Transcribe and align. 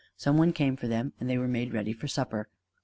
Some 0.17 0.35
one 0.39 0.51
came 0.51 0.77
for 0.77 0.87
them, 0.87 1.13
and 1.19 1.29
they 1.29 1.37
were 1.37 1.47
made 1.47 1.73
ready 1.75 1.93
for 1.93 2.07
supper. 2.07 2.49